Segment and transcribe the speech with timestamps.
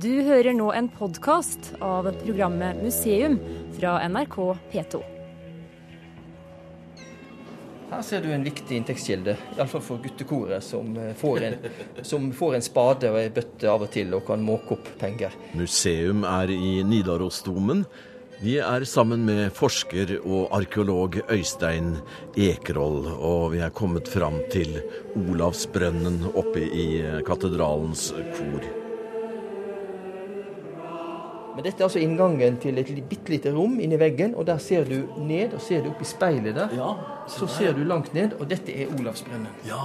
[0.00, 3.34] Du hører nå en podkast av programmet Museum
[3.76, 4.36] fra NRK
[4.72, 5.00] P2.
[7.90, 11.68] Her ser du en viktig inntektskilde, iallfall for guttekoret, som får, en,
[12.06, 15.36] som får en spade og ei bøtte av og til og kan måke opp penger.
[15.58, 17.84] Museum er i Nidarosdomen.
[18.40, 21.98] Vi er sammen med forsker og arkeolog Øystein
[22.40, 24.80] Ekerhold, og vi er kommet fram til
[25.26, 26.92] Olavsbrønnen oppe i
[27.26, 28.79] katedralens kor.
[31.60, 34.86] Men dette er altså inngangen til et bitte lite rom inni veggen, og der ser
[34.88, 36.70] du ned, og ser du opp i speilet der.
[36.72, 36.94] Ja,
[37.28, 39.58] så ser du langt ned, og dette er Olavsbrønnen.
[39.68, 39.82] Ja.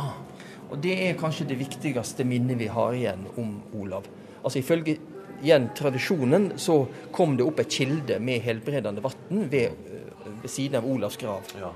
[0.70, 4.07] Og det er kanskje det viktigste minnet vi har igjen om Olav.
[4.39, 4.95] Altså ifølge
[5.41, 6.77] igjen tradisjonen så
[7.11, 11.51] kom det opp et kilde med helbredende vann ved, ved, siden av Olavs grav.
[11.59, 11.73] Ja.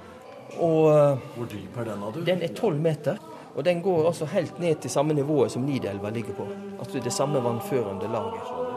[0.63, 2.23] Og Hvor dyp er den, du?
[2.23, 3.19] den er tolv meter.
[3.57, 6.47] Og den går altså helt ned til samme nivået som Nidelva ligger på.
[6.79, 8.68] Altså det samme vannførende laget.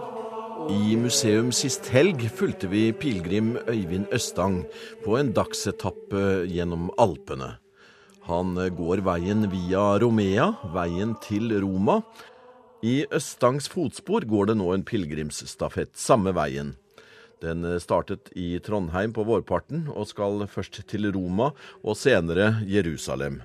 [0.70, 4.60] I museum sist helg fulgte vi pilegrim Øyvind Østang
[5.02, 7.56] på en dagsetappe gjennom Alpene.
[8.28, 12.00] Han går veien via Romea, veien til Roma.
[12.82, 16.76] I Østangs fotspor går det nå en pilegrimsstafett samme veien.
[17.42, 21.50] Den startet i Trondheim på vårparten og skal først til Roma
[21.82, 23.42] og senere Jerusalem.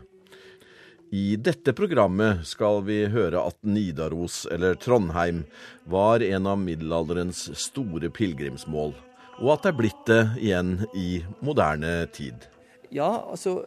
[1.11, 5.45] I dette programmet skal vi høre at Nidaros, eller Trondheim,
[5.87, 8.91] var en av middelalderens store pilegrimsmål,
[9.39, 12.49] og at det er blitt det igjen i moderne tid.
[12.91, 13.61] Ja, altså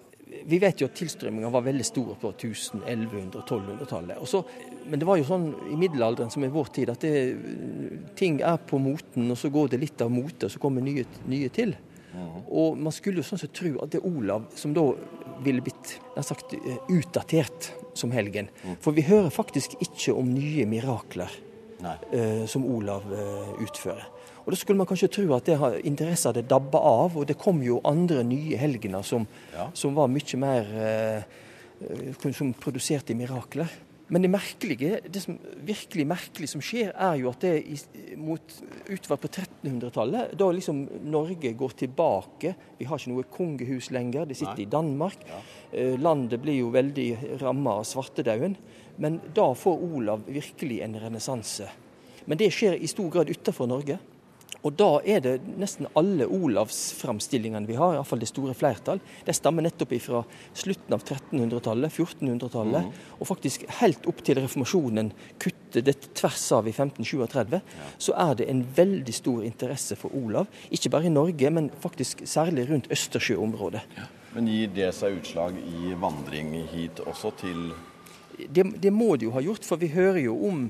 [0.46, 4.84] vi vet jo at tilstrømminga var veldig stor på 1000-, 1100-, 1200-tallet.
[4.86, 7.14] Men det var jo sånn i middelalderen som i vår tid, at det,
[8.20, 11.06] ting er på moten, og så går det litt av mote, og så kommer nye,
[11.30, 11.74] nye til.
[12.50, 14.84] Og man skulle jo sånn sett tro at det Olav som da
[15.44, 16.54] ville blitt sagt,
[16.88, 18.48] utdatert som helgen.
[18.80, 21.30] For vi hører faktisk ikke om nye mirakler
[22.12, 24.06] eh, som Olav eh, utfører.
[24.44, 27.36] Og Da skulle man kanskje tro at det har interesser hadde dabba av, og det
[27.38, 29.68] kom jo andre nye helgener som, Ja.
[29.74, 31.22] som var mye mer eh,
[32.32, 33.68] Som produserte mirakler.
[34.10, 37.76] Men det merkelige, det som virkelig merkelig som skjer, er jo at det i,
[38.18, 38.56] mot,
[38.88, 44.40] utover på 1300-tallet, da liksom Norge går tilbake Vi har ikke noe kongehus lenger, det
[44.40, 44.66] sitter Nei.
[44.66, 45.22] i Danmark.
[45.70, 48.56] Eh, landet blir jo veldig ramma av svartedauden.
[49.00, 51.70] Men da får Olav virkelig en renessanse.
[52.26, 54.00] Men det skjer i stor grad utenfor Norge.
[54.66, 59.64] Og da er det nesten alle Olavsframstillingene vi har, iallfall det store flertall, de stammer
[59.64, 60.20] nettopp fra
[60.52, 66.74] slutten av 1300-tallet, 1400-tallet, og faktisk helt opp til reformasjonen kutter det tvers av i
[66.74, 67.56] 1537,
[67.98, 70.50] så er det en veldig stor interesse for Olav.
[70.68, 73.86] Ikke bare i Norge, men faktisk særlig rundt Østersjøområdet.
[74.34, 77.70] Men gir det seg utslag i vandring hit også til
[78.40, 80.62] Det, det må det jo ha gjort, for vi hører jo om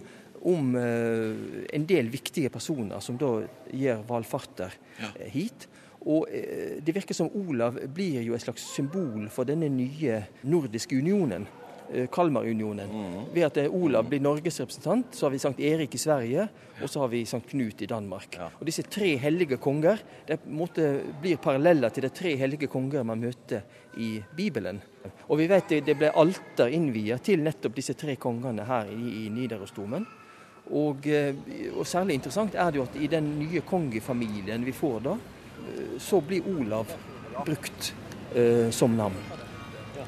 [0.48, 3.36] om eh, en del viktige personer som da
[3.72, 5.12] gjør valfarter ja.
[5.32, 5.68] hit.
[6.08, 10.96] Og eh, det virker som Olav blir jo et slags symbol for denne nye nordiske
[10.96, 11.48] unionen.
[11.90, 12.86] Kalmarunionen.
[12.86, 13.14] Mm.
[13.34, 16.44] Ved at eh, Olav blir Norges representant, så har vi Sankt Erik i Sverige,
[16.78, 18.38] og så har vi Sankt Knut i Danmark.
[18.60, 20.86] Og disse tre hellige konger det måte
[21.20, 23.66] blir paralleller til de tre hellige konger man møter
[23.98, 24.78] i Bibelen.
[25.26, 29.24] Og vi vet det, det ble alter innviet til nettopp disse tre kongene her i,
[29.24, 30.06] i Nidarosdomen.
[30.70, 31.34] Og, eh,
[31.74, 35.16] og særlig interessant er det jo at i den nye kongefamilien vi får da,
[35.66, 36.92] eh, så blir Olav
[37.44, 37.92] brukt
[38.34, 39.18] eh, som navn.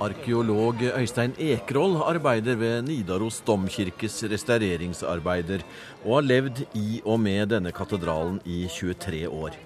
[0.02, 5.62] Arkeolog Øystein Ekroll arbeider ved Nidaros domkirkes restaureringsarbeider,
[6.04, 9.58] og har levd i og med denne katedralen i 23 år.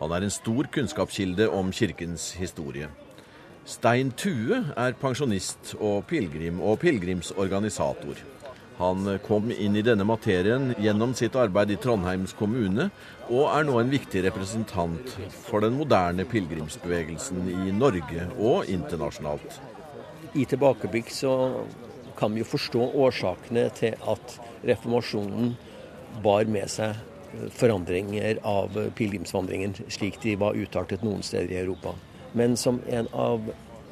[0.00, 2.88] Han er en stor kunnskapskilde om kirkens historie.
[3.64, 8.20] Stein Tue er pensjonist og pilegrim og pilegrimsorganisator.
[8.78, 12.88] Han kom inn i denne materien gjennom sitt arbeid i Trondheims kommune,
[13.26, 15.16] og er nå en viktig representant
[15.48, 19.58] for den moderne pilegrimsbevegelsen i Norge og internasjonalt.
[20.38, 21.32] I tilbakeblikk så
[22.18, 25.56] kan vi jo forstå årsakene til at reformasjonen
[26.22, 26.98] bar med seg
[27.58, 31.94] forandringer av pilegrimsvandringen, slik de var utartet noen steder i Europa.
[32.38, 33.50] Men som en av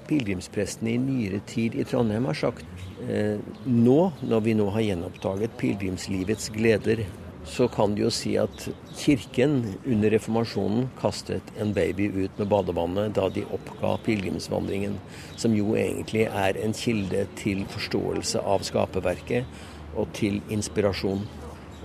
[0.08, 2.66] pilegrimsprestene i nyere tid i Trondheim har sagt,
[3.08, 7.06] eh, nå, når vi nå har gjenoppdaget pilegrimslivets gleder,
[7.46, 8.64] så kan du jo si at
[8.98, 14.96] kirken under reformasjonen kastet en baby ut med badevannet da de oppga pilegrimsvandringen,
[15.38, 19.46] som jo egentlig er en kilde til forståelse av skaperverket
[19.94, 21.22] og til inspirasjon.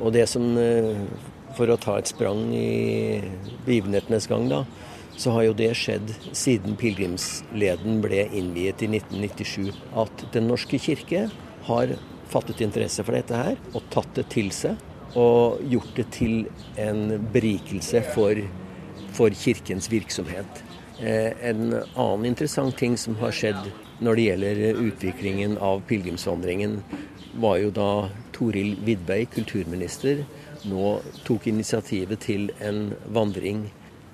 [0.01, 0.97] Og det som, eh,
[1.56, 3.21] for å ta et sprang i
[3.65, 4.65] begivenhetenes gang, da,
[5.17, 9.71] så har jo det skjedd siden pilegrimsleden ble innviet i 1997.
[9.97, 11.27] At Den norske kirke
[11.67, 11.95] har
[12.31, 14.79] fattet interesse for dette her og tatt det til seg.
[15.11, 16.45] og gjort det til
[16.79, 18.37] en berikelse for,
[19.11, 20.61] for kirkens virksomhet.
[21.03, 23.59] Eh, en annen interessant ting som har skjedd
[23.99, 26.79] når det gjelder utviklingen av pilegrimsvandringen,
[27.43, 27.89] var jo da
[28.31, 30.23] Toril Vidvei, kulturminister,
[30.71, 33.65] nå tok initiativet til en vandring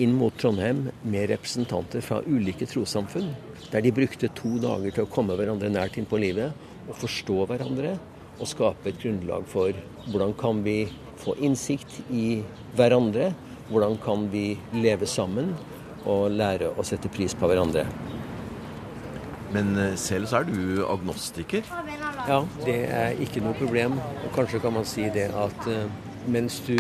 [0.04, 3.32] inn mot Trondheim med representanter fra ulike trossamfunn.
[3.72, 6.54] Der de brukte to dager til å komme hverandre nært inn på livet
[6.88, 7.96] og forstå hverandre.
[8.38, 9.74] Og skape et grunnlag for
[10.12, 10.84] hvordan kan vi
[11.18, 12.44] få innsikt i
[12.78, 13.32] hverandre.
[13.72, 15.56] Hvordan kan vi leve sammen
[16.08, 17.86] og lære å sette pris på hverandre.
[19.56, 21.68] Men eh, selv så er du agnostiker?
[22.28, 23.98] Ja, det er ikke noe problem.
[24.26, 25.86] Og kanskje kan man si det at uh,
[26.28, 26.78] mens du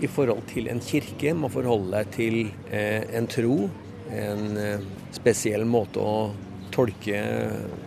[0.00, 2.38] i forhold til en kirke må forholde deg til
[2.72, 3.56] eh, en tro,
[4.12, 6.14] en eh, spesiell måte å
[6.74, 7.20] tolke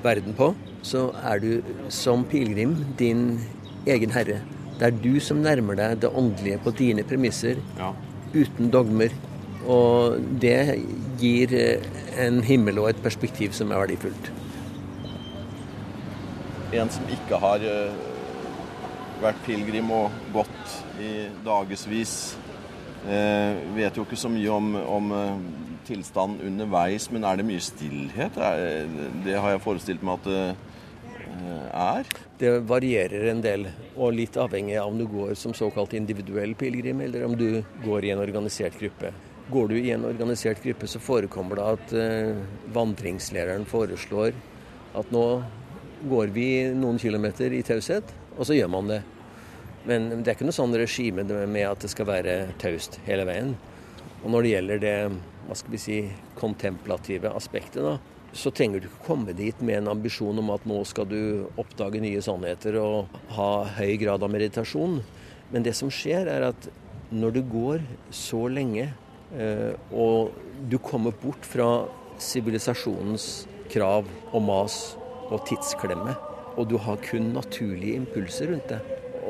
[0.04, 0.52] verden på,
[0.84, 3.40] så er du som pilegrim din
[3.88, 4.42] egen herre.
[4.80, 7.94] Det er du som nærmer deg det åndelige på dine premisser, ja.
[8.34, 9.14] uten dogmer.
[9.64, 10.76] Og det
[11.22, 11.54] gir
[12.20, 14.32] en himmel og et perspektiv som er verdifullt.
[16.74, 18.02] En som ikke har eh,
[19.24, 21.14] vært pilegrim og gått i
[21.46, 22.16] dagevis,
[23.08, 25.48] eh, vet jo ikke så mye om, om eh,
[25.88, 28.38] tilstanden underveis, men er det mye stillhet?
[29.26, 30.46] Det har jeg forestilt meg at det
[31.74, 32.08] er.
[32.40, 37.02] Det varierer en del, og litt avhengig av om du går som såkalt individuell pilegrim,
[37.02, 39.14] eller om du går i en organisert gruppe.
[39.52, 42.44] Går du i en organisert gruppe, så forekommer det at eh,
[42.76, 44.36] vandringslederen foreslår
[44.96, 45.26] at nå
[46.10, 48.08] går vi noen kilometer i taushet,
[48.38, 49.02] og så gjør man det.
[49.90, 53.54] Men det er ikke noe sånn regime med at det skal være taust hele veien.
[54.24, 54.98] Og når det gjelder det
[55.44, 55.98] hva skal vi si,
[56.40, 57.98] kontemplative aspektet, da,
[58.34, 61.20] så trenger du ikke komme dit med en ambisjon om at nå skal du
[61.60, 65.02] oppdage nye sannheter og ha høy grad av meditasjon.
[65.52, 66.70] Men det som skjer, er at
[67.14, 67.84] når du går
[68.16, 68.88] så lenge
[69.34, 70.34] Eh, og
[70.70, 71.86] du kommer bort fra
[72.22, 74.78] sivilisasjonens krav og mas
[75.32, 76.14] og tidsklemme.
[76.54, 78.82] Og du har kun naturlige impulser rundt det.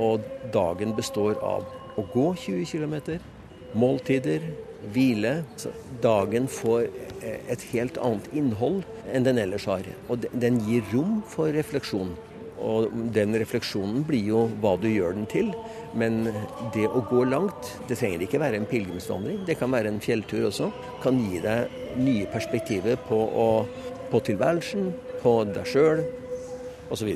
[0.02, 1.66] Og dagen består av
[1.98, 3.20] å gå 20 km,
[3.78, 4.46] måltider,
[4.94, 5.42] hvile.
[5.60, 5.72] Så
[6.04, 6.88] dagen får
[7.22, 9.88] eh, et helt annet innhold enn den ellers har.
[10.12, 12.16] Og den gir rom for refleksjon.
[12.64, 15.52] Og den refleksjonen blir jo hva du gjør den til.
[16.00, 16.30] Men
[16.76, 19.44] det å gå langt, det trenger ikke være en pilegrimsvandring.
[19.48, 20.72] Det kan være en fjelltur også.
[21.04, 23.50] Kan gi deg nye perspektiver på, å,
[24.12, 24.94] på tilværelsen,
[25.24, 26.06] på deg sjøl
[26.94, 27.12] osv.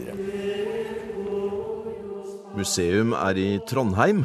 [2.57, 4.23] Museum er i Trondheim.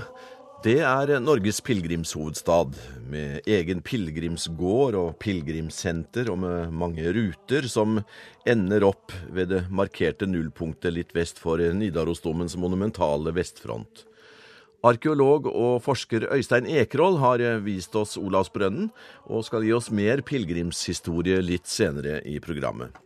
[0.65, 2.79] Det er Norges pilegrimshovedstad,
[3.13, 7.99] med egen pilegrimsgård og pilegrimssenter og med mange ruter som
[8.49, 14.07] ender opp ved det markerte nullpunktet litt vest for Nidarosdomens monumentale vestfront.
[14.83, 18.89] Arkeolog og forsker Øystein Ekroll har vist oss Olavsbrønnen,
[19.29, 22.97] og skal gi oss mer pilegrimshistorie litt senere i programmet.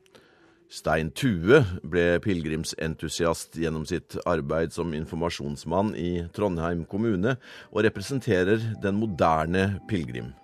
[0.73, 7.37] Stein Tue ble pilegrimsentusiast gjennom sitt arbeid som informasjonsmann i Trondheim kommune,
[7.71, 10.35] og representerer den moderne pilegrim.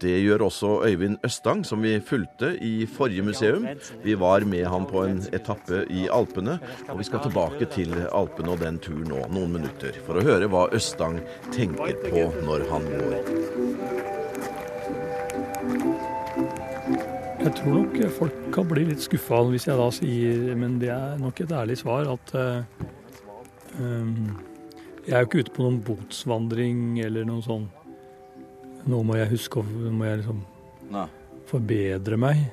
[0.00, 3.66] Det gjør også Øyvind Østang, som vi fulgte i forrige museum.
[4.04, 6.56] Vi var med han på en etappe i Alpene,
[6.88, 10.48] og vi skal tilbake til Alpene og den turen nå, noen minutter, for å høre
[10.48, 11.20] hva Østang
[11.52, 14.19] tenker på når han går.
[17.40, 21.16] Jeg tror nok folk kan bli litt skuffa hvis jeg da sier, men det er
[21.20, 22.34] nok et ærlig svar, at
[23.80, 24.10] um,
[25.06, 27.64] jeg er jo ikke ute på noen botsvandring eller noe sånn
[28.88, 30.44] nå må jeg huske Nå må jeg liksom
[30.92, 31.06] Nei.
[31.48, 32.44] forbedre meg.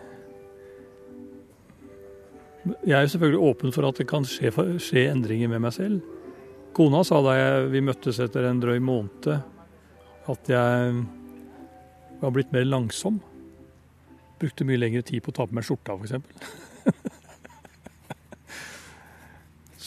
[2.84, 4.51] Jeg er jo selvfølgelig åpen for at det kan skje,
[4.84, 6.01] skje, endringer med meg selv.
[6.75, 9.32] Kona sa da jeg, vi møttes etter en drøy måned,
[10.32, 11.00] at jeg
[12.22, 13.22] var blitt mer langsom.
[14.41, 16.13] Brukte mye lengre tid på å ta på meg skjorta, f.eks.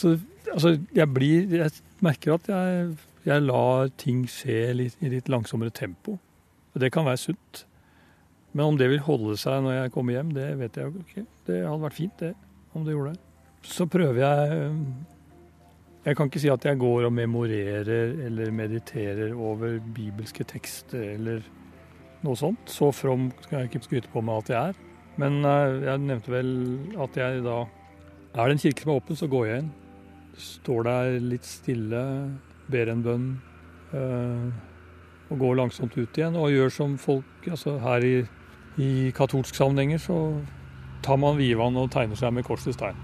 [0.00, 0.08] Så
[0.52, 2.94] altså, jeg blir Jeg merker at jeg,
[3.26, 6.16] jeg lar ting skje litt, i litt langsommere tempo.
[6.72, 7.64] Og det kan være sunt.
[8.52, 11.24] Men om det vil holde seg når jeg kommer hjem, det vet jeg jo ikke.
[11.46, 12.32] Det hadde vært fint, det,
[12.74, 13.22] om det gjorde det.
[13.70, 14.76] Så prøver jeg eh,
[16.06, 21.44] Jeg kan ikke si at jeg går og memorerer eller mediterer over bibelske tekster eller
[22.26, 22.70] noe sånt.
[22.70, 24.80] Så from skal jeg ikke skryte på meg at jeg er.
[25.20, 26.50] Men eh, jeg nevnte vel
[27.00, 27.64] at jeg da
[28.30, 29.70] Er det en kirke som er åpen, så går jeg inn.
[30.38, 32.02] Står der litt stille,
[32.70, 33.30] ber en bønn.
[33.90, 34.52] Uh,
[35.30, 36.36] og går langsomt ut igjen.
[36.38, 38.14] Og gjør som folk altså Her i,
[38.78, 40.18] i katolsk sammenhenger så
[41.02, 42.98] tar man vivan og tegner seg med kors tegn.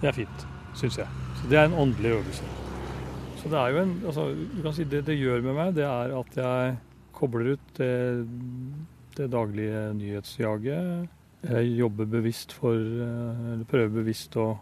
[0.00, 1.06] Det er fint, syns jeg.
[1.38, 2.48] Så Det er en åndelig øvelse.
[3.38, 5.84] Så det er jo en altså, du kan si Det det gjør med meg, det
[5.84, 6.76] er at jeg
[7.22, 7.94] kobler ut det,
[9.16, 11.08] det daglige nyhetsjaget.
[11.42, 14.52] Jeg jobber bevisst for Eller prøver bevisst å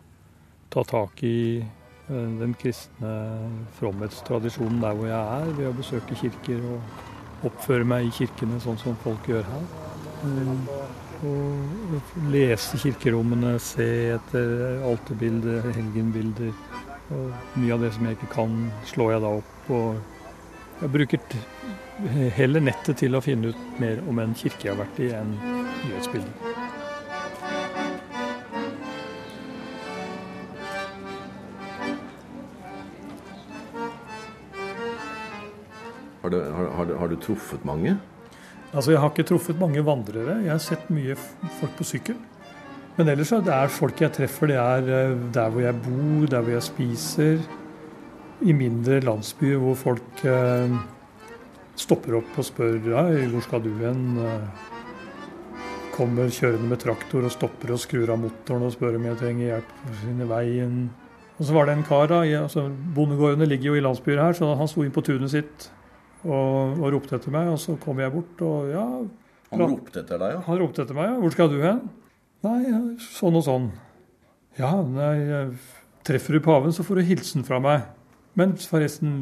[0.72, 3.10] ta tak i eh, den kristne
[3.80, 8.78] fromhetstradisjonen der hvor jeg er, ved å besøke kirker og oppføre meg i kirkene sånn
[8.80, 9.68] som folk gjør her.
[10.28, 16.54] Eh, og lese kirkerommene, se etter alterbilder, helgenbilder.
[17.10, 18.56] Og mye av det som jeg ikke kan,
[18.88, 19.70] slår jeg da opp.
[19.74, 21.24] Og jeg bruker
[22.36, 25.34] heller nettet til å finne ut mer om en kirke jeg har vært i, enn
[25.40, 26.68] nyhetsbildet.
[36.20, 37.96] Har du, har, har, du, truffet mange?
[38.72, 40.36] Altså, Jeg har ikke truffet mange vandrere.
[40.44, 42.18] Jeg har sett mye folk på sykkel.
[42.98, 46.44] Men ellers er det folk jeg treffer, det er eh, der hvor jeg bor, der
[46.44, 47.42] hvor jeg spiser.
[48.40, 50.74] I mindre landsbyer hvor folk eh,
[51.80, 54.20] stopper opp og spør Hei, hvor skal du hen?
[55.94, 59.46] Kommer kjørende med traktor og stopper og skrur av motoren og spør om jeg trenger
[59.54, 60.76] hjelp på sin veien.
[61.40, 64.52] Og så var det en kar, da, altså Bondegårdene ligger jo i landsbyer her, så
[64.60, 65.70] han sto inn på tunet sitt
[66.20, 67.48] og, og, ropte etter meg.
[67.54, 68.86] Og så kom jeg bort, og ja
[69.50, 70.42] Han ropte etter deg, ja?
[70.46, 71.20] Han ropte etter meg, ja.
[71.22, 71.80] Hvor skal du hen?
[72.44, 72.58] Nei,
[73.08, 73.70] sånn og sånn.
[74.60, 75.48] Ja, nei,
[76.06, 77.88] treffer du paven, så får du hilsen fra meg.
[78.38, 79.14] Men forresten,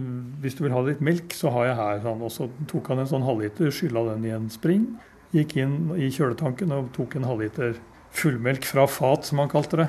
[0.43, 2.03] hvis du vil ha litt melk, så har jeg her.
[2.05, 2.25] Sånn.
[2.25, 4.85] Og så tok han en sånn halvliter, skylla den i en spring.
[5.33, 7.79] Gikk inn i kjøletanken og tok en halvliter
[8.17, 9.89] fullmelk fra fat, som han kalte det.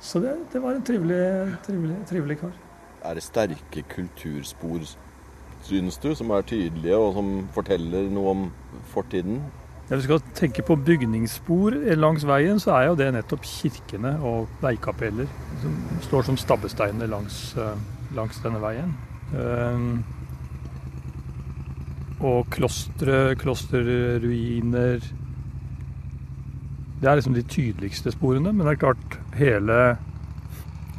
[0.00, 1.22] Så det, det var en trivelig,
[1.66, 2.54] trivelig, trivelig kar.
[3.02, 4.84] Er det sterke kulturspor
[5.66, 8.44] synes du, som er tydelige og som forteller noe om
[8.92, 9.40] fortiden?
[9.88, 14.50] Når vi skal tenke på bygningsspor langs veien, så er jo det nettopp kirkene og
[14.60, 15.30] veikapeller
[15.62, 17.78] som står som stabbesteiner langs, eh,
[18.16, 18.92] langs denne veien.
[19.32, 20.04] Um,
[22.20, 24.98] og klostre, klosterruiner
[27.00, 28.52] Det er liksom de tydeligste sporene.
[28.52, 29.96] Men det er klart, hele,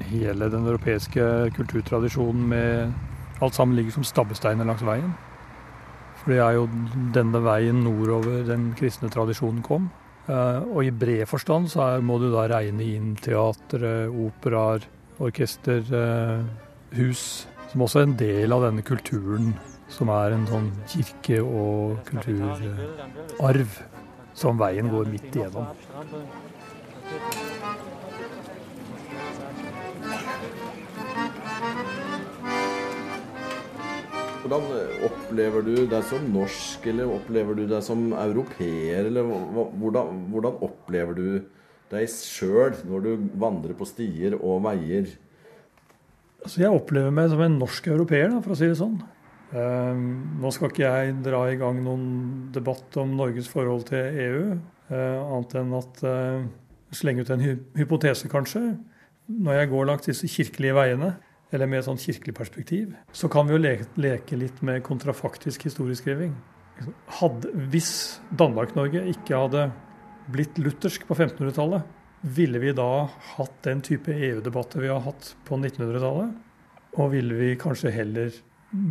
[0.01, 2.93] hele den europeiske kulturtradisjonen med
[3.41, 5.13] Alt sammen ligger som stabbesteiner langs veien.
[6.29, 6.65] For det er jo
[7.09, 9.87] denne veien nordover den kristne tradisjonen kom.
[10.29, 14.85] Eh, og i bred forstand så må du da regne inn teatre, operaer,
[15.25, 16.45] orkester, eh,
[16.99, 17.47] hus.
[17.71, 19.55] Som også er en del av denne kulturen
[19.89, 23.81] som er en sånn kirke- og kulturarv
[24.37, 25.73] som veien går midt igjennom.
[34.39, 39.09] Hvordan eh, opplever du deg som norsk, eller opplever du deg som europeer?
[39.09, 41.25] Eller hvordan, hvordan opplever du
[41.91, 45.11] deg sjøl når du vandrer på stier og veier?
[46.39, 48.95] Altså, jeg opplever meg som en norsk europeer, for å si det sånn.
[49.49, 49.97] Uh,
[50.39, 52.03] nå skal ikke jeg dra i gang noen
[52.53, 54.43] debatt om Norges forhold til EU,
[54.93, 56.45] uh, annet enn at uh,
[56.95, 58.77] slenge ut en hy hypotese, kanskje.
[59.29, 61.17] Når jeg går langs disse kirkelige veiene,
[61.51, 65.65] eller med et sånn kirkelig perspektiv, så kan vi jo leke, leke litt med kontrafaktisk
[65.65, 66.35] historieskriving.
[67.19, 67.91] Hadde, hvis
[68.37, 69.69] Danmark-Norge ikke hadde
[70.29, 71.87] blitt luthersk på 1500-tallet,
[72.21, 76.37] ville vi da hatt den type EU-debatter vi har hatt på 1900-tallet?
[76.99, 78.33] Og ville vi kanskje heller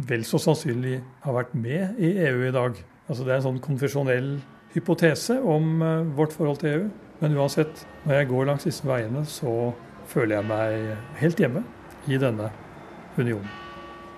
[0.09, 2.79] vel så sannsynlig ha vært med i EU i dag?
[3.07, 4.33] Altså Det er en sånn konfesjonell
[4.75, 6.87] hypotese om uh, vårt forhold til EU.
[7.23, 9.73] Men uansett, når jeg går langs disse veiene, så
[10.09, 11.65] føler jeg meg helt hjemme
[12.09, 12.51] i denne
[13.17, 13.49] unionen.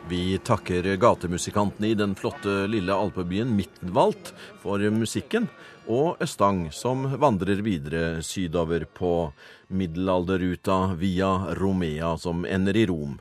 [0.09, 4.32] Vi takker gatemusikantene i den flotte lille alpebyen Mittenvalt
[4.62, 5.49] for musikken,
[5.90, 9.32] og Østang, som vandrer videre sydover på
[9.68, 11.28] middelalderruta via
[11.59, 13.18] Romea, som ender i Rom.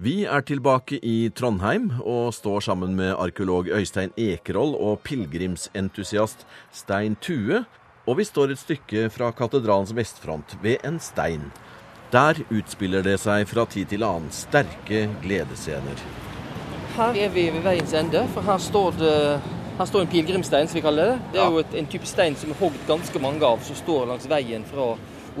[0.00, 7.18] Vi er tilbake i Trondheim og står sammen med arkeolog Øystein Ekerhold og pilegrimsentusiast Stein
[7.20, 7.66] Tue,
[8.08, 11.50] og vi står et stykke fra katedralens vestfront ved en stein.
[12.10, 16.00] Der utspiller det seg fra tid til annen sterke gledesscener.
[16.96, 19.18] Her er vi ved veiens ende, for her står det
[19.78, 21.20] her står en pilegrimstein, som vi kaller det.
[21.32, 21.52] Det er ja.
[21.54, 24.66] jo et, en type stein som er hogd ganske mange av, som står langs veien
[24.68, 24.90] fra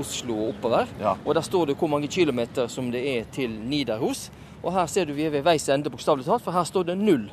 [0.00, 0.92] Oslo og oppover.
[1.00, 1.16] Ja.
[1.26, 4.30] Og Der står det hvor mange kilometer som det er til Nidaros.
[4.62, 6.96] Og her ser du vi er ved veis ende, bokstavelig talt, for her står det
[6.96, 7.26] null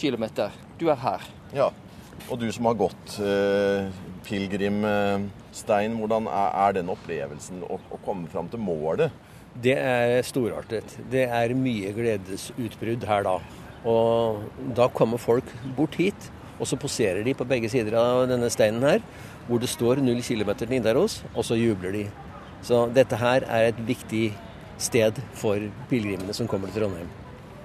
[0.00, 0.50] kilometer.
[0.80, 1.28] Du er her.
[1.54, 1.68] Ja,
[2.30, 3.92] og du som har gått eh,
[4.24, 4.80] pilegrim...
[4.82, 9.14] Eh Stein, hvordan er den opplevelsen å, å komme fram til målet?
[9.58, 10.98] Det er storartet.
[11.10, 13.38] Det er mye gledesutbrudd her da.
[13.88, 14.44] Og
[14.76, 18.84] da kommer folk bort hit, og så poserer de på begge sider av denne steinen
[18.86, 19.02] her,
[19.48, 22.04] hvor det står 0 km til Nidaros, og så jubler de.
[22.62, 24.26] Så dette her er et viktig
[24.78, 27.08] sted for pilegrimene som kommer til Trondheim.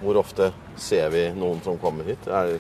[0.04, 2.28] Hvor ofte ser vi noen som kommer hit?
[2.28, 2.58] Er.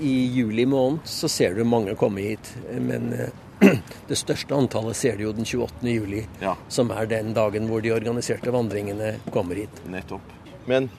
[0.00, 2.50] I juli måned så ser du mange komme hit.
[2.70, 3.10] Men
[4.10, 5.88] det største antallet ser du jo den 28.
[5.90, 6.54] juli, ja.
[6.68, 9.82] som er den dagen hvor de organiserte vandringene kommer hit.
[9.90, 10.34] Nettopp.
[10.68, 10.90] Men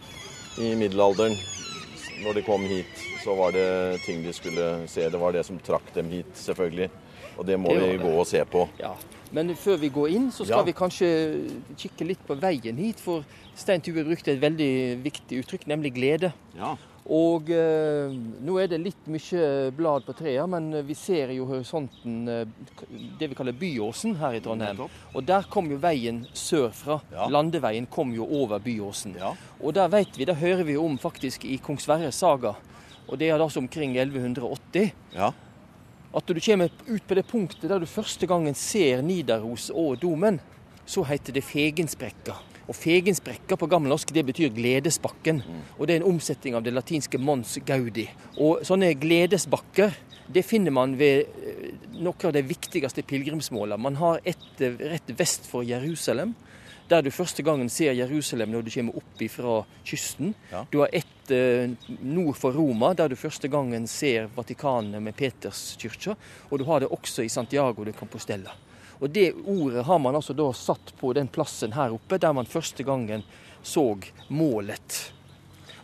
[0.60, 1.38] i middelalderen,
[2.24, 5.08] når de kom hit, så var det ting de skulle se.
[5.10, 6.90] Det var det som trakk dem hit, selvfølgelig.
[7.40, 8.66] Og det må det vi gå og se på.
[8.80, 8.96] Ja.
[9.36, 10.68] Men før vi går inn, så skal ja.
[10.68, 11.10] vi kanskje
[11.78, 13.00] kikke litt på veien hit.
[13.04, 13.24] For
[13.58, 14.72] Stein Tue brukte et veldig
[15.06, 16.34] viktig uttrykk, nemlig glede.
[16.58, 16.74] Ja.
[17.10, 18.12] Og eh,
[18.46, 22.44] nå er det litt mye blad på trærne, men vi ser jo horisonten, eh,
[23.18, 24.84] det vi kaller Byåsen her i Trondheim.
[25.16, 27.00] Og der kom jo veien sørfra.
[27.10, 27.26] Ja.
[27.34, 29.18] Landeveien kom jo over Byåsen.
[29.18, 29.34] Ja.
[29.58, 32.54] Og der vet vi, der hører vi om faktisk i Kong Sverres saga.
[33.10, 34.94] Og det er da omkring 1180.
[35.16, 35.32] Ja.
[36.14, 40.38] At du kommer ut på det punktet der du første gangen ser Nidaros og domen,
[40.86, 42.38] så heter det Fegensbrekka.
[42.70, 45.42] Og Fegensbrekka på gammelnorsk det betyr gledesbakken.
[45.80, 48.06] Og det er en omsetning av det latinske mons gaudi.
[48.38, 49.96] Og sånne gledesbakker
[50.30, 53.82] det finner man ved eh, noen av de viktigste pilegrimsmålene.
[53.82, 56.36] Man har et eh, rett vest for Jerusalem,
[56.90, 60.36] der du første gangen ser Jerusalem når du kommer opp fra kysten.
[60.52, 60.64] Ja.
[60.70, 66.14] Du har ett eh, nord for Roma, der du første gangen ser Vatikanet med Peterskirka.
[66.50, 68.54] Og du har det også i Santiago de Compostela.
[69.00, 72.50] Og Det ordet har man altså da satt på den plassen her oppe, der man
[72.50, 73.24] første gangen
[73.64, 75.14] så målet.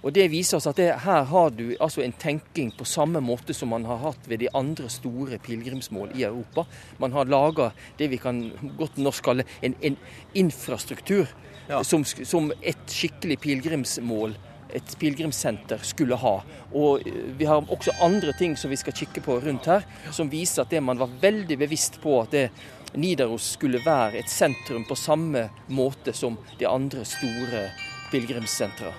[0.05, 3.55] Og Det viser oss at det, her har du altså en tenking på samme måte
[3.57, 6.67] som man har hatt ved de andre store pilegrimsmål i Europa.
[7.01, 9.97] Man har laga det vi kan godt norsk kalle en, en
[10.33, 11.25] infrastruktur
[11.69, 11.81] ja.
[11.83, 14.37] som, som et skikkelig pilegrimsmål
[14.75, 16.35] et pilegrimssenter skulle ha.
[16.75, 20.29] Og eh, Vi har også andre ting som vi skal kikke på rundt her, som
[20.31, 22.49] viser at det man var veldig bevisst på at det
[22.97, 27.69] Nidaros skulle være et sentrum på samme måte som de andre store
[28.11, 28.93] pilegrimssentra.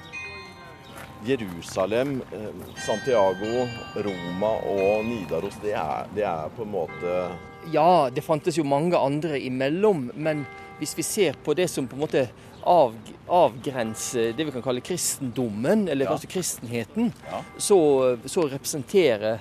[1.27, 7.15] Jerusalem, eh, Santiago, Roma og Nidaros, det er, det er, på en måte
[7.73, 10.45] Ja, det fantes jo mange andre imellom, men
[10.79, 12.27] hvis vi ser på det som på en måte
[12.67, 12.95] av,
[13.27, 16.17] avgrenser det vi kan kalle kristendommen, eller ja.
[16.31, 17.43] kristenheten, ja.
[17.59, 17.79] så,
[18.27, 19.41] så representerer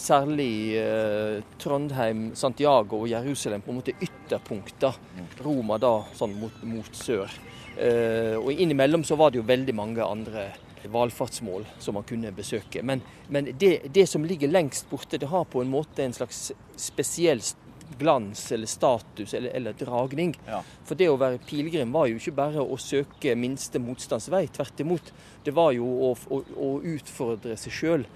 [0.00, 4.98] særlig uh, Trondheim, Santiago og Jerusalem på en måte ytterpunkter.
[5.44, 7.32] Roma da sånn mot, mot sør.
[7.74, 10.48] Uh, og innimellom så var det jo veldig mange andre
[10.88, 12.82] valfartsmål som man kunne besøke.
[12.82, 16.52] Men, men det, det, som ligger lengst borte, det har på en måte en slags
[16.76, 17.42] spesiell
[17.98, 20.34] glans eller status eller, eller dragning.
[20.46, 20.60] Ja.
[20.86, 24.46] For det å være pilegrim var jo ikke bare å søke minste motstandsvei.
[24.54, 25.12] Tvert imot.
[25.44, 28.06] Det var jo å, å, å utfordre seg sjøl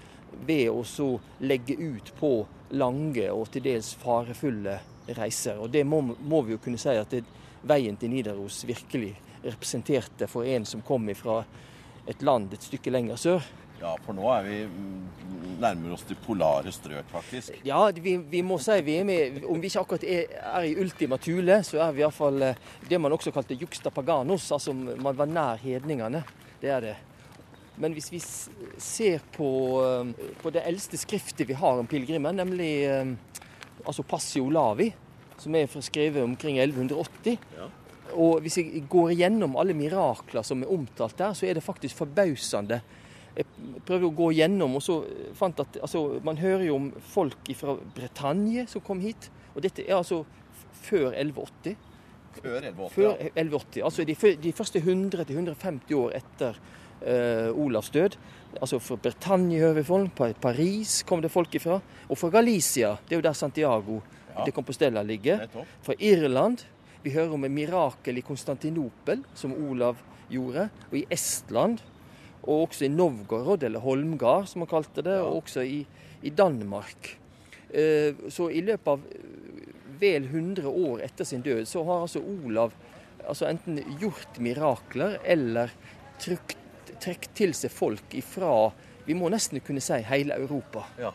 [0.45, 2.33] ved å så legge ut på
[2.77, 4.79] lange og til dels farefulle
[5.17, 5.57] reiser.
[5.59, 7.23] Og det må, må vi jo kunne si at det,
[7.61, 11.41] veien til Nidaros virkelig representerte for en som kom fra
[12.07, 13.49] et land et stykke lenger sør.
[13.79, 17.61] Ja, for nå er vi nærmere nærmer oss de polare strøk, faktisk.
[17.67, 20.73] Ja, vi, vi må si vi er med Om vi ikke akkurat er, er i
[20.79, 24.49] ultima thule, så er vi iallfall eh, det man også kalte juxta paganos.
[24.55, 26.23] Altså man var nær hedningene.
[26.59, 26.95] Det er det.
[27.79, 29.49] Men hvis vi ser på,
[29.87, 33.13] eh, på det eldste skriftet vi har om pilegrimer, nemlig eh,
[33.85, 34.89] altså Passio Lavi,
[35.39, 37.69] som er skrevet omkring 1180 ja.
[38.17, 41.99] Og hvis jeg går igjennom alle mirakler som er omtalt der, så er det faktisk
[41.99, 42.79] forbausende.
[43.37, 43.45] Jeg
[43.85, 44.97] prøvde å gå igjennom, og så
[45.37, 49.29] fant at altså, man hører jo om folk fra Bretagne som kom hit.
[49.53, 50.23] Og dette er altså
[50.81, 51.77] før 1180.
[52.39, 52.89] Før 1180, ja.
[52.93, 56.59] før 1180 Altså de, de første 100-150 år etter
[57.03, 58.17] uh, Olavs død.
[58.59, 61.79] Altså Fra Bretagne hører folk, Paris kom det folk ifra.
[62.09, 63.99] Og fra Galicia, det er jo der Santiago
[64.33, 64.45] ja.
[64.45, 65.47] de Compostela ligger.
[65.81, 66.65] Fra Irland.
[67.03, 70.67] Vi hører om et mirakel i Konstantinopel, som Olav gjorde.
[70.89, 71.79] Og i Estland.
[72.43, 75.19] Og også i Novgorod, eller Holmgard, som man kalte det.
[75.19, 75.27] Ja.
[75.27, 75.83] Og også i,
[76.23, 77.15] i Danmark.
[77.69, 79.03] Eh, så i løpet av
[79.99, 82.73] vel 100 år etter sin død, så har altså Olav
[83.29, 85.73] altså enten gjort mirakler eller
[86.21, 86.57] trykt
[87.01, 88.53] trekke til seg folk ifra
[89.09, 90.83] vi må nesten kunne si hele Europa.
[90.99, 91.09] Ja.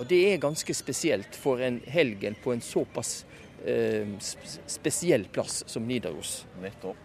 [0.00, 3.26] Og det er ganske spesielt for en helgen på en såpass
[3.68, 4.08] eh,
[4.66, 6.46] spesiell plass som Nidaros.
[6.62, 7.04] Nettopp.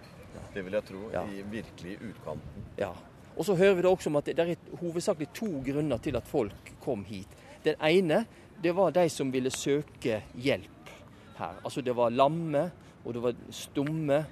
[0.54, 1.02] Det vil jeg tro.
[1.14, 1.26] Ja.
[1.28, 2.66] I virkelig utkanten.
[2.80, 2.94] Ja.
[3.36, 6.30] Og så hører vi da også om at det er hovedsakelig to grunner til at
[6.30, 7.30] folk kom hit.
[7.66, 8.24] Den ene
[8.64, 10.92] det var de som ville søke hjelp
[11.36, 11.60] her.
[11.66, 12.70] Altså det var lamme,
[13.04, 14.24] og det var stumme,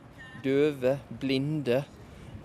[0.45, 1.83] døve, blinde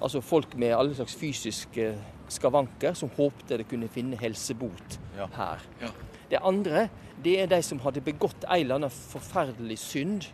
[0.01, 1.91] Altså folk med alle slags fysiske
[2.29, 5.29] skavanker som håpte de kunne finne helsebot ja.
[5.37, 5.63] her.
[5.81, 5.93] Ja.
[6.31, 6.89] Det andre
[7.23, 10.27] det er de som hadde begått en eller annen forferdelig synd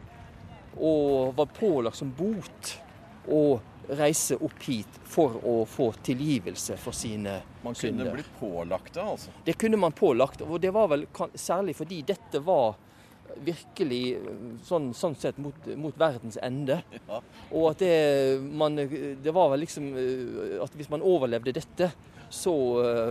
[0.73, 2.73] og var pålagt som bot
[3.31, 3.61] å
[3.93, 7.49] reise opp hit for å få tilgivelse for sine synder.
[7.63, 8.13] Man kunne synder.
[8.17, 9.35] bli pålagt det, altså?
[9.45, 10.43] Det kunne man pålagt.
[10.43, 12.75] Og det var vel særlig fordi dette var
[13.45, 14.01] virkelig
[14.67, 16.83] sånn, sånn sett mot, mot, verdens ende.
[17.13, 17.19] Ja.
[17.53, 19.91] Og at det, man, det var vel liksom
[20.65, 21.91] at hvis man overlevde dette,
[22.33, 22.53] så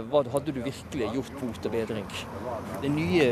[0.09, 2.07] var, hadde du virkelig gjort bot og bedring.
[2.81, 3.27] Den nye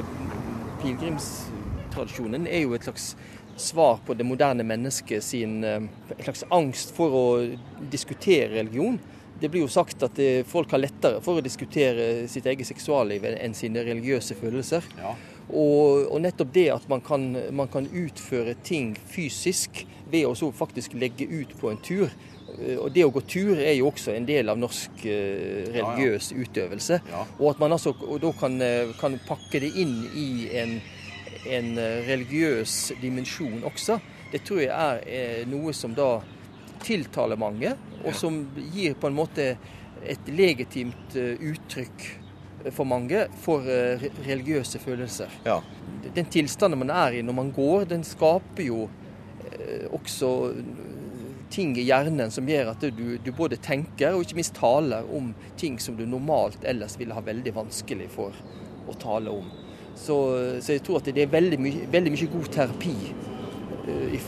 [0.84, 3.16] pilegrimstradisjonen er jo et slags
[3.60, 7.26] svar på det moderne mennesket sin et slags angst for å
[7.90, 9.00] diskutere religion.
[9.40, 13.24] Det blir jo sagt at eh, folk har lettere for å diskutere sitt eget seksualliv
[13.30, 14.84] enn sine religiøse følelser.
[15.00, 15.14] Ja.
[15.50, 20.52] Og, og, nettopp det at man kan, man kan, utføre ting fysisk ved å så
[20.54, 22.14] faktisk legge ut på en tur.
[22.60, 26.38] Eh, og det å gå tur er jo også en del av norsk religiøs ja,
[26.38, 26.46] ja.
[26.46, 27.02] utøvelse.
[27.40, 28.62] Og at man altså da kan,
[29.02, 30.30] kan pakke det inn i
[30.62, 30.80] en
[31.46, 34.00] en eh, religiøs dimensjon også.
[34.32, 36.20] Det tror jeg er eh, noe som da
[36.84, 38.42] tiltaler mange, og som
[38.74, 39.52] gir på en måte
[40.08, 42.08] et legitimt eh, uttrykk
[42.76, 43.64] for mange for
[44.26, 45.32] religiøse følelser.
[45.46, 45.60] Ja.
[46.16, 48.88] Den tilstanden man er i når man går, den skaper jo
[49.96, 50.30] også
[51.50, 55.32] ting i hjernen som gjør at du, du, både tenker og ikke minst taler om
[55.60, 58.36] ting som du normalt ellers ville ha veldig vanskelig for
[58.90, 59.50] å tale om.
[59.96, 60.16] Så,
[60.62, 62.96] så, jeg tror at det er veldig mye, veldig mye god terapi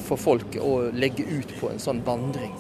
[0.08, 2.56] for folk å legge ut på en sånn vandring.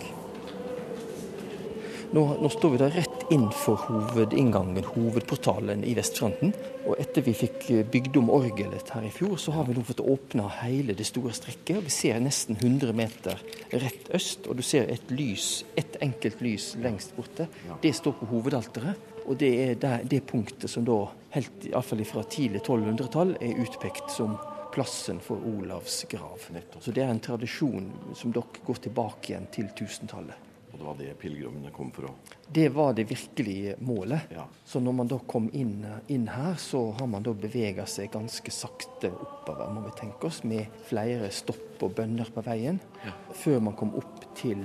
[2.11, 6.51] Nå, nå, står vi da rett innenfor hovedinngangen, hovedportalen i Vestfronten.
[6.83, 10.03] Og etter vi fikk bygd om orgelet her i fjor, så har vi nå fått
[10.03, 11.79] åpna hele det store strekket.
[11.85, 13.39] Vi ser nesten 100 meter
[13.71, 17.47] rett øst, og du ser et lys, et enkelt lys lengst borte.
[17.81, 19.07] Det står på hovedalteret.
[19.29, 24.11] Og det er det, det punktet som da, helt iallfall fra tidlig 1200-tall, er utpekt
[24.11, 24.35] som
[24.73, 26.49] plassen for Olavs grav.
[26.79, 30.50] Så det er en tradisjon som dere går tilbake igjen til 1000-tallet.
[30.71, 32.13] Og det var det pilegrimene kom for å
[32.51, 34.31] Det var det virkelige målet.
[34.35, 34.45] Ja.
[34.65, 38.51] Så når man da kom inn, inn her, så har man da bevega seg ganske
[38.51, 43.15] sakte oppover, må vi tenke oss, med flere stopp og bønner på veien, ja.
[43.35, 44.63] før man kom opp til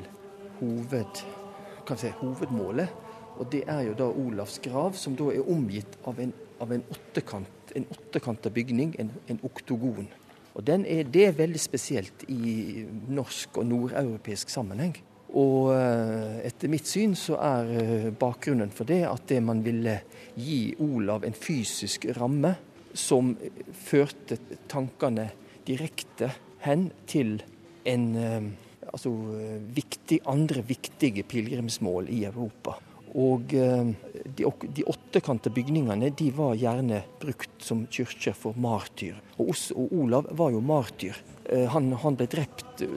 [0.61, 1.25] hoved,
[1.95, 3.03] si, hovedmålet
[3.37, 6.85] og Det er jo da Olavs grav, som da er omgitt av en, av en
[6.93, 10.09] åttekant, en åttekanta bygning, en, en, oktogon.
[10.57, 14.97] Og er, Det er veldig spesielt i norsk og nordeuropeisk sammenheng.
[15.35, 19.99] Og eh, etter mitt syn så er eh, bakgrunnen for det at det man ville
[20.37, 22.55] gi Olav en fysisk ramme
[22.97, 23.35] som
[23.77, 24.39] førte
[24.71, 25.29] tankene
[25.67, 26.31] direkte
[26.65, 27.41] hen til
[27.87, 28.49] en eh,
[28.93, 29.13] altså,
[29.77, 32.79] viktig, andre viktige pilegrimsmål i Europa.
[33.17, 33.93] Og eh,
[34.37, 39.19] de, de åttekante bygningene de var gjerne brukt som kirke for martyr.
[39.39, 41.19] Og, og Olav var jo martyr.
[41.45, 42.91] Eh, han, han, ble drept, eh,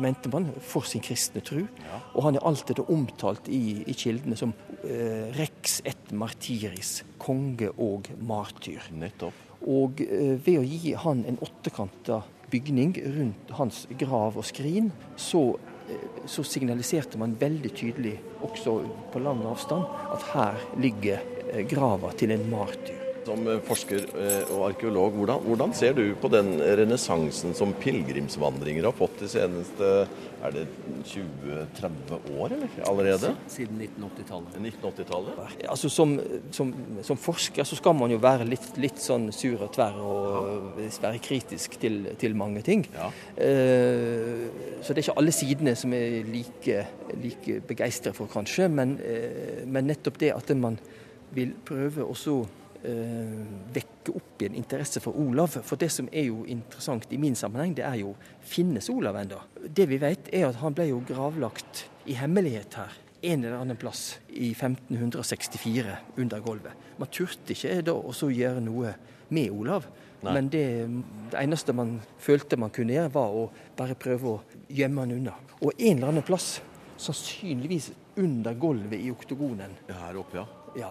[0.00, 1.64] mente man, for sin kristne tro.
[1.84, 2.00] Ja.
[2.14, 8.10] Og han er alltid omtalt i, i kildene som eh, rex et martyris, konge og
[8.20, 8.90] martyr.
[8.94, 9.42] Nettopp.
[9.64, 15.54] Og eh, ved å gi han en åttekanta bygning rundt hans grav og skrin, så
[16.26, 18.78] så signaliserte man veldig tydelig, også
[19.12, 23.03] på lang avstand, at her ligger eh, grava til en martyr.
[23.24, 24.06] Som eh, forsker
[24.52, 29.90] og arkeolog, hvordan, hvordan ser du på den renessansen som pilegrimsvandringer har fått de seneste
[30.44, 30.64] er det
[31.08, 33.30] 20-30 år eller, allerede?
[33.48, 34.58] Siden 1980-tallet.
[34.60, 36.12] 1980 altså, som,
[36.52, 36.72] som,
[37.06, 41.22] som, forsker så skal man jo være litt, litt sånn sur og tverr og være
[41.24, 42.84] kritisk til, til mange ting.
[42.92, 43.08] Ja.
[43.38, 46.82] Så det er ikke alle sidene som er like,
[47.22, 48.68] like begeistret for, kanskje.
[48.68, 48.98] Men,
[49.64, 50.76] men nettopp det at man
[51.34, 55.56] vil prøve å eh, vekke opp igjen interesse for Olav.
[55.64, 59.40] For det som er jo interessant i min sammenheng, det er jo finnes Olav ennå?
[59.64, 63.00] Det vi vet, er at han ble jo gravlagt i hemmelighet her.
[63.24, 66.76] En eller annen plass i 1564 under gulvet.
[67.00, 68.92] Man turte ikke da å gjøre noe
[69.32, 69.88] med Olav.
[70.24, 70.36] Nei.
[70.36, 70.66] Men det,
[71.32, 75.34] det, eneste man følte man kunne gjøre, var å bare prøve å gjemme han unna.
[75.60, 76.58] Og en eller annen plass,
[77.00, 79.78] sannsynligvis under gulvet i oktogonen.
[79.88, 80.46] Ja, her oppe, ja.
[80.74, 80.90] Ja.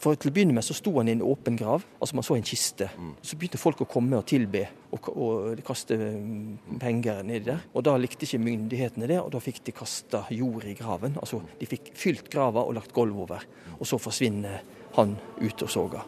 [0.00, 2.36] For Til å begynne med så sto han i en åpen grav, altså man så
[2.36, 2.90] en kiste.
[2.92, 3.14] Mm.
[3.24, 7.64] Så begynte folk å komme og tilbe og, og kaste mm, penger nedi der.
[7.72, 11.16] Og Da likte ikke myndighetene det, og da fikk de kasta jord i graven.
[11.20, 13.46] Altså De fikk fylt grava og lagt gulv over.
[13.78, 14.60] Og så forsvinner
[14.98, 16.04] han ut og soga.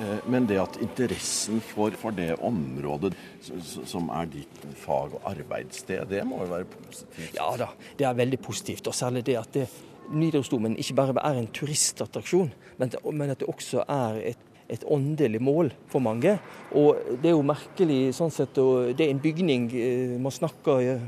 [0.00, 6.06] Eh, men det at interessen for, for, det området som er ditt fag- og arbeidssted,
[6.12, 7.34] det må jo være positivt?
[7.36, 8.86] Ja da, det er veldig positivt.
[8.86, 9.66] Og særlig det at det,
[10.10, 15.72] Nidarosdomen ikke bare er en turistattraksjon, men, at det også er et, et åndelig mål
[15.90, 16.38] for mange.
[16.74, 21.00] Og det er jo merkelig sånn sett, og det er en bygning eh, Man snakker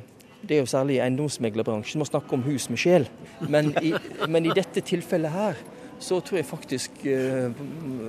[0.42, 3.06] det er jo særlig i eiendomsmeglerbransjen, man snakker om hus med sjel.
[3.46, 3.92] Men i,
[4.28, 5.60] men i dette tilfellet her,
[6.02, 7.62] så tror jeg faktisk uh,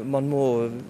[0.09, 0.45] man må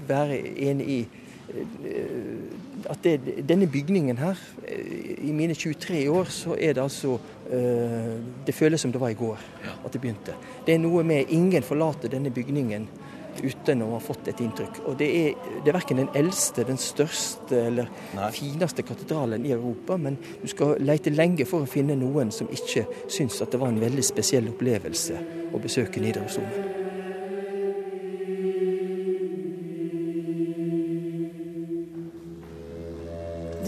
[0.07, 4.39] være enig i uh, at det, denne bygningen her,
[5.23, 9.41] i mine 23 år, så er det altså Det føles som det var i går
[9.73, 10.36] at det begynte.
[10.65, 12.88] Det er noe med ingen forlater denne bygningen
[13.41, 14.84] uten å ha fått et inntrykk.
[14.89, 18.29] Og det er, det er verken den eldste, den største eller Nei.
[18.36, 22.86] fineste katedralen i Europa, men du skal lete lenge for å finne noen som ikke
[23.12, 25.19] syns at det var en veldig spesiell opplevelse
[25.53, 26.83] å besøke Nidarosdomen.